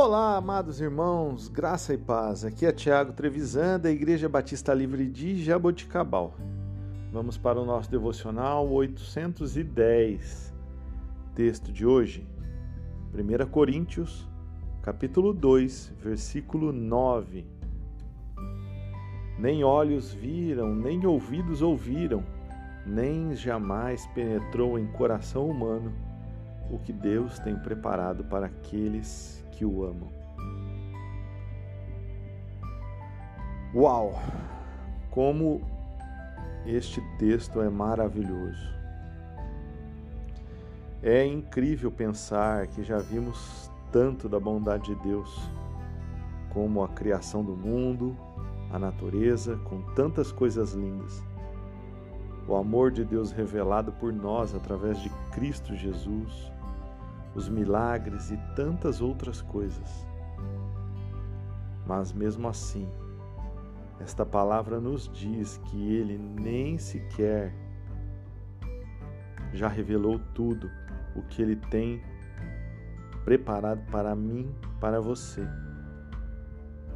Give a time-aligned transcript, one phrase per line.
[0.00, 2.44] Olá, amados irmãos, graça e paz.
[2.44, 6.34] Aqui é Tiago Trevisan, da Igreja Batista Livre de Jaboticabal.
[7.12, 10.54] Vamos para o nosso devocional 810.
[11.34, 12.26] Texto de hoje,
[13.12, 14.28] 1 Coríntios,
[14.82, 17.44] capítulo 2, versículo 9.
[19.38, 22.24] Nem olhos viram, nem ouvidos ouviram,
[22.86, 26.07] nem jamais penetrou em coração humano
[26.70, 30.08] o que Deus tem preparado para aqueles que o amam.
[33.74, 34.14] Uau!
[35.10, 35.60] Como
[36.66, 38.78] este texto é maravilhoso.
[41.02, 45.50] É incrível pensar que já vimos tanto da bondade de Deus,
[46.50, 48.16] como a criação do mundo,
[48.72, 51.22] a natureza, com tantas coisas lindas.
[52.46, 56.50] O amor de Deus revelado por nós através de Cristo Jesus,
[57.34, 60.06] os milagres e tantas outras coisas.
[61.86, 62.88] Mas mesmo assim,
[64.00, 67.54] esta palavra nos diz que ele nem sequer
[69.52, 70.70] já revelou tudo
[71.16, 72.02] o que ele tem
[73.24, 75.46] preparado para mim, para você,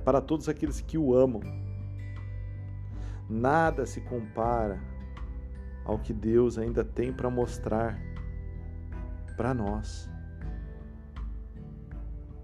[0.05, 1.41] para todos aqueles que o amam.
[3.29, 4.79] Nada se compara
[5.85, 7.98] ao que Deus ainda tem para mostrar
[9.37, 10.11] para nós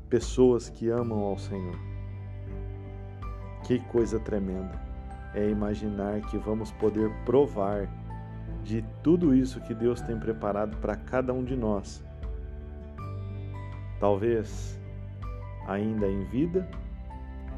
[0.09, 1.79] pessoas que amam ao Senhor.
[3.65, 4.81] Que coisa tremenda
[5.35, 7.89] é imaginar que vamos poder provar
[8.65, 12.03] de tudo isso que Deus tem preparado para cada um de nós.
[14.01, 14.81] Talvez
[15.67, 16.69] ainda em vida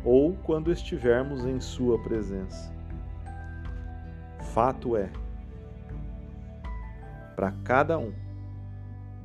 [0.05, 2.75] ou quando estivermos em Sua presença.
[4.53, 5.11] Fato é,
[7.37, 8.13] para cada um,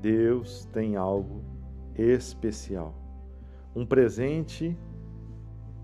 [0.01, 1.41] Deus tem algo
[1.97, 3.04] especial
[3.75, 4.77] um presente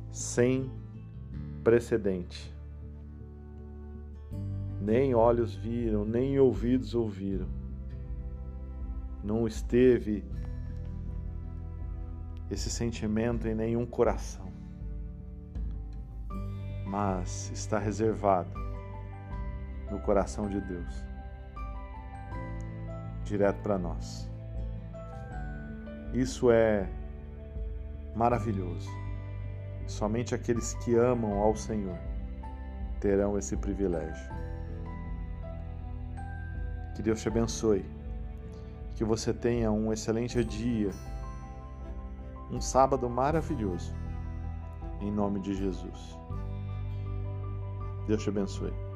[0.10, 0.72] sem
[1.64, 2.56] precedente.
[4.80, 7.48] Nem olhos viram, nem ouvidos ouviram.
[9.24, 10.24] Não esteve
[12.50, 14.52] esse sentimento em nenhum coração,
[16.86, 18.52] mas está reservado
[19.92, 21.06] no coração de Deus,
[23.24, 24.30] direto para nós.
[26.14, 26.90] Isso é
[28.16, 28.90] maravilhoso.
[29.88, 31.98] Somente aqueles que amam ao Senhor
[33.00, 34.32] terão esse privilégio.
[36.96, 37.86] Que Deus te abençoe.
[38.96, 40.92] Que você tenha um excelente dia,
[42.52, 43.94] um sábado maravilhoso.
[45.00, 46.18] Em nome de Jesus.
[48.06, 48.91] Deus te abençoe.